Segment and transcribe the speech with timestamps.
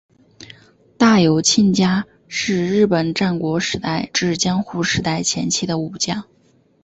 [0.97, 6.27] 大友亲家是日本战国时代至江户时代前期的武将。